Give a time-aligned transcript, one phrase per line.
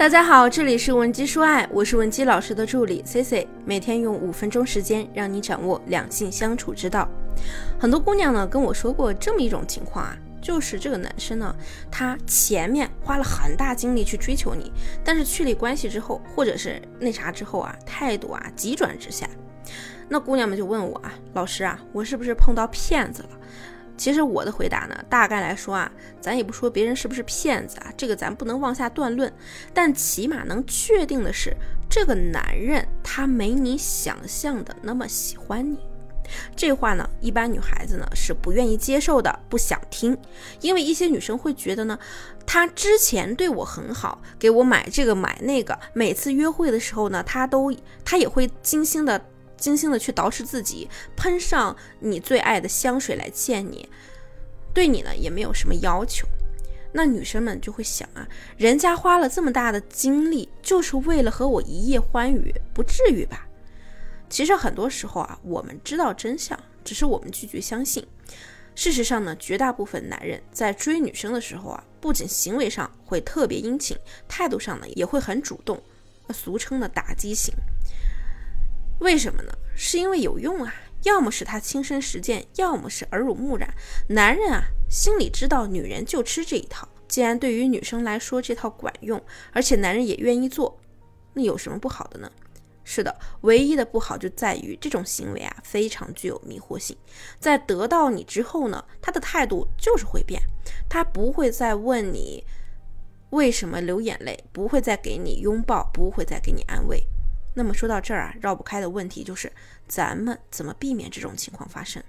[0.00, 7.06] 大家好，这里是文姬说爱，我是文姬老师的助理 C C，每天用五分钟时间让你掌握两性相处之道。
[7.78, 11.54] 很多姑娘呢跟我说过这么一种情况啊，就是这个男生呢，
[11.90, 14.72] 他前面花了很大精力去追求你，
[15.04, 19.28] 但是确立关系之后，或者是那啥之后啊，态度啊急转直下。
[20.08, 23.28] 那姑娘们就问我啊，老师啊，我是不是碰到骗子了？
[24.00, 25.92] 其实我的回答呢，大概来说啊，
[26.22, 29.30] 咱也不说别人是不是骗子啊，这个咱不能妄下断论。
[29.74, 31.54] 但起码能确定的是，
[31.86, 35.78] 这个男人他没你想象的那么喜欢你。
[36.56, 40.16] 这话呢，一般女孩子呢是不愿意接受的，不想听。
[40.62, 41.98] 因为一些女生会觉得呢，
[42.46, 47.70] 他之前对我很好，给我买这个买那个，每次约会的时候呢，他都
[48.02, 49.20] 他也会精心的。
[49.60, 53.88] 精心的去捯饬自己，喷上你最爱的香水来见你，
[54.74, 56.26] 对你呢也没有什么要求。
[56.92, 63.46] 那女生们就会想啊，人家花了这么大的精力，就是为了和我一夜欢愉，不至于吧？
[64.28, 68.04] 其实很多时候啊，我们知道真相，只是我们拒绝相信。
[68.74, 75.80] 事实上呢，绝大部分男人在追女生的时候啊，不仅行为上会特别殷勤，态度上呢也会很主动，
[76.32, 77.54] 俗称的打击型。
[79.00, 79.52] 为什么呢？
[79.74, 83.74] 是因为有用啊，要么是他亲身实践，要么是耳濡目染。
[84.08, 86.88] 男人啊，心里知道女人就吃这一套。
[87.08, 89.20] 既然对于女生来说这套管用，
[89.52, 90.78] 而且男人也愿意做，
[91.32, 92.30] 那有什么不好的呢？
[92.84, 96.96] 是的，唯一的不好就在于这种行为啊，非常具有迷惑性。
[97.38, 100.42] 在得到你之后呢，他的态度就是会变，
[100.88, 102.44] 他不会再问你
[103.30, 107.02] 为什么流眼泪，不会再给你拥抱，不会再给你安慰。
[107.54, 109.52] 那么说到这儿啊，绕不开的问题就是，
[109.88, 112.02] 咱们怎么避免这种情况发生？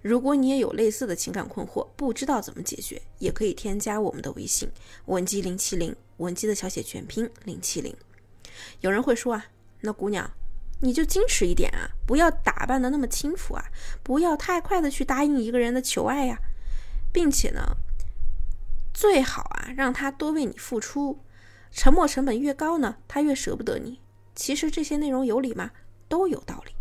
[0.00, 4.70] 如果你也有类似的情感困惑，不知道怎么解决，也可以添加我们的微信
[5.06, 7.94] 文姬零七零，文姬的小写全拼零七零。
[8.80, 9.46] 有人会说啊，
[9.80, 10.30] 那姑娘
[10.80, 13.64] 你就矜持一点啊，不要打扮的那么轻浮啊，
[14.02, 16.38] 不要太快的去答应一个人的求爱呀，
[17.12, 17.76] 并且呢，
[18.94, 21.22] 最好啊让他多为你付出，
[21.70, 24.00] 沉默成本越高呢，他越舍不得你。
[24.36, 25.72] 其实这些内容有理吗？
[26.06, 26.72] 都有道理。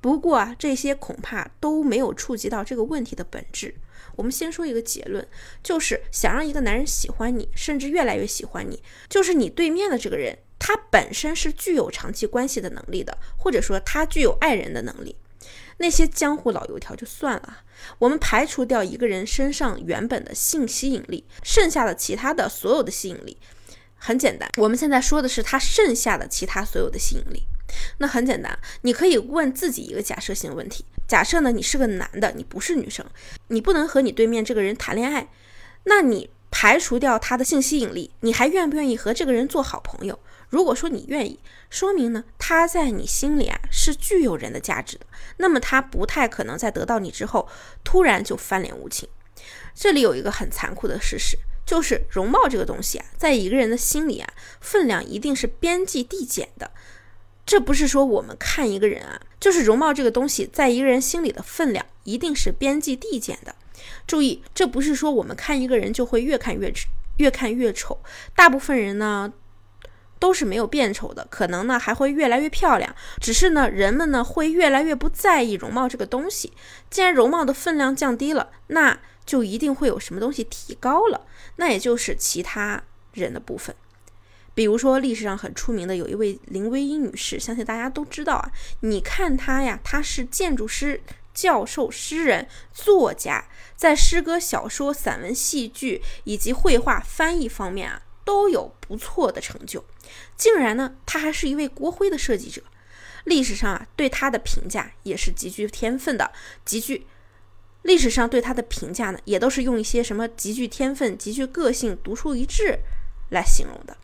[0.00, 3.74] 不过啊，这些恐怕都没有触及到这个问题的本质。
[4.16, 5.26] 我们先说一个结论，
[5.62, 15.16] 就是想让一个男人喜欢你，甚至越来越喜欢你，就是你对面的这个人，他本身是具有长期关系的能力的，或者说他具有爱人的能力。
[15.76, 17.58] 那些江湖老油条就算了，
[17.98, 23.36] 我们排除掉一个人身上原本的性吸引力，剩下的其他的所有的吸引力。
[23.98, 27.42] 很简单，我们现在说的是他剩下的其他所有的吸引力。
[27.98, 33.04] 那很简单，你可以问自己一个假设性问题：假设呢，你是个男的，你不是女生，
[33.48, 35.28] 你不能和你对面这个人谈恋爱，
[35.84, 40.18] 那你排除掉他的性吸引力，你还愿不愿意和这个人做好朋友？
[40.48, 41.38] 如果说你愿意，
[41.68, 45.04] 说明呢，他在你心里啊是具有人的价值的，
[45.36, 47.46] 那么他不太可能在得到你之后
[47.84, 49.06] 突然就翻脸无情。
[49.74, 51.36] 这里有一个很残酷的事实。
[51.68, 56.70] 就是容貌这个东西啊，在一个人的心里啊，分量一定是边际递减的。
[57.44, 63.54] 这不是说我们看一个人啊，就是容貌这个东西，在一个人心里的分量一定是边际递减的。
[64.06, 66.72] 注意，这不是说我们看一个人就会越看越
[67.18, 67.98] 越看越丑。
[68.34, 69.30] 大部分人呢，
[70.18, 72.96] 都是没有变丑的，可能呢还会越来越漂亮。
[73.20, 76.54] 只是呢，人们呢会越来越不在意容貌这个东西。
[76.88, 83.76] 既然容貌的分量降低了，那就一定会有什么东西提高了，那也就是其他人的部分。
[84.54, 88.50] 比如说历史上很出名的有一位林徽因女士，相信大家都知道啊。
[88.80, 91.02] 你看她呀，她是建筑师、
[91.34, 93.44] 教授、诗人、作家，
[93.76, 99.84] 在诗歌、小说、散文、戏剧以及绘画、翻译方面啊，都有不错的成就。
[100.38, 102.62] 竟然呢，她还是一位国徽的设计者。
[103.24, 106.32] 历史上啊，对她的评价也是极具天分的，
[106.64, 107.06] 极具。
[107.82, 112.78] 历史上对他的评价呢，也都是用一些什么极具天分、极具个性、独树一帜
[113.30, 113.96] 来形容的。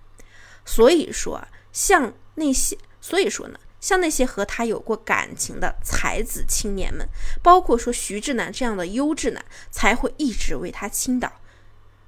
[0.64, 7.06] 所以说，像那些，所以说呢，像那些和他有过感情的才子青年们，
[7.42, 11.30] 包括说徐志南这样的优质男，才会一直为他倾倒。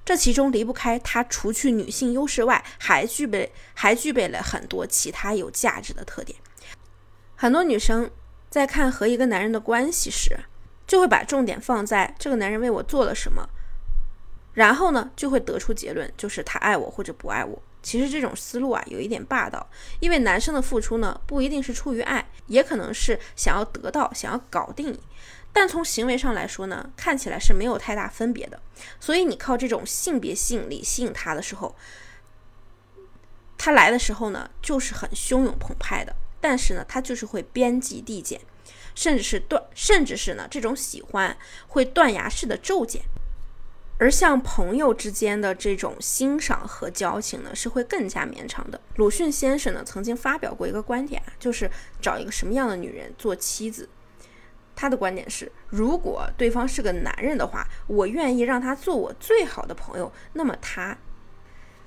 [0.05, 6.39] 这其中离不开他除去女性优势外，还具备还具备了很多其他有价值的特点。
[7.35, 8.09] 很多女生
[8.49, 10.39] 在看和一个男人的关系时，
[10.87, 13.49] 就会把重点放在这个男人为我做了什么，
[14.55, 17.63] 然后呢，就会得出结论，就是他爱我或者不爱我。
[17.83, 19.65] 其实这种思路啊，有一点霸道，
[20.01, 25.01] 因为男生的付出呢，不一定是出于爱，也可能是想要得到、想要搞定你。
[25.53, 28.61] 但从行为上来说呢，看起来是没有太大分别的。
[28.99, 31.77] 所以你靠这种性别吸引力吸引他的时候，
[33.57, 38.41] 他来的时候呢，就是很汹涌澎湃的，但是呢，他就是会边际递减，
[38.97, 41.37] 甚至是断，甚至是呢，这种喜欢
[41.69, 43.03] 会断崖式的骤减。
[43.99, 48.79] 而像朋友之间的这种欣赏和交情呢，是会更加绵长的。
[48.97, 51.71] 鲁迅先生呢，曾经发表过一个观点啊，就是
[52.01, 53.89] 找一个什么样的女人做妻子。
[54.75, 60.13] 他的观点是，如果对方是个男人的话，我愿意让他做我最好的朋友。
[60.35, 60.99] 那么他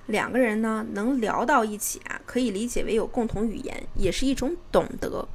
[0.07, 5.27] 两个人呢，能聊到一起啊，可以理解为有共同语言，也是一种懂得。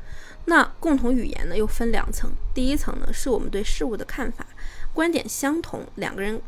[0.46, 2.30] 那共同语言呢，又分两层。
[2.52, 4.46] 第一层呢，是我们对事物的看法，
[4.92, 6.40] 观点相同，两个人。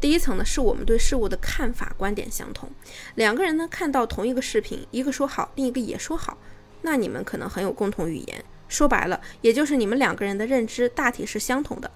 [0.00, 2.70] 第一层呢，是我们对事物的看法、观点相同。
[3.14, 6.36] 两个人呢，看到同一个视频，一个说好，另一个也说好，
[6.82, 8.44] 那你们可能很有共同语言。
[8.68, 11.90] 说白了，也就是你们两个人的认知大体是相同的。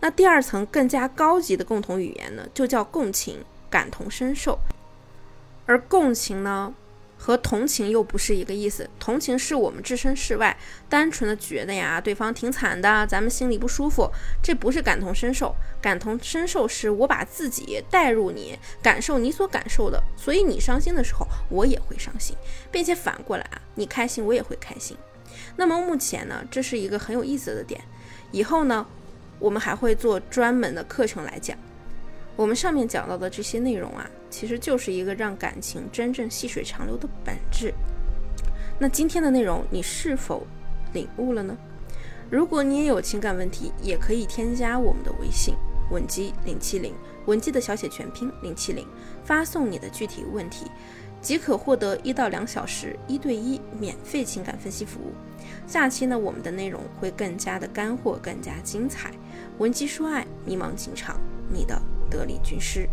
[0.00, 4.58] 那第二层更加高级的共同语言呢，就叫共情、感同身受。
[5.66, 6.74] 而共情呢？
[7.24, 8.86] 和同情又不是一个意思。
[9.00, 10.54] 同情是我们置身事外，
[10.90, 14.10] 单纯的觉得呀，对方挺惨的，咱们心里不舒服，
[14.42, 15.56] 这不是感同身受。
[15.80, 22.36] 感同身受是我把自己带入你，感受你所感受的，所以你伤心的时候，我也会伤心，
[22.70, 24.94] 并且反过来啊，你开心，我也会开心。
[25.56, 27.80] 那么目前呢，这是一个很有意思的点，
[28.32, 28.86] 以后呢，
[29.38, 31.56] 我们还会做专门的课程来讲。
[32.36, 37.72] 我们上面讲到的这些内容啊，其实就是一个让感情真正细水长流的本质。
[38.80, 40.44] 那今天的内容你是否
[40.92, 41.56] 领悟了呢？
[42.28, 45.54] 如果你也有情感问题，也可以添加我们的微信
[45.92, 46.92] 文姬零七零，
[47.26, 48.84] 文姬的小写全拼零七零，
[49.22, 50.66] 发送你的具体问题，
[51.20, 55.12] 即可获得一到两小时一对一免费情感分析服务。
[55.64, 59.12] 下期呢，我们的内容会更加的干货，更加精彩。
[59.58, 61.80] 文姬说爱，迷茫情场，你的。
[62.10, 62.88] 得力军师。